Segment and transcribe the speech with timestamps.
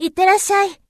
[0.00, 0.87] いってらっしゃい。